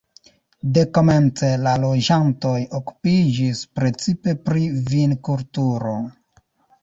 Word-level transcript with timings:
Dekomence 0.77 1.49
la 1.65 1.73
loĝantoj 1.83 2.55
okupiĝis 2.79 3.61
precipe 3.79 4.35
pri 4.47 4.63
vinkulturo. 4.95 5.93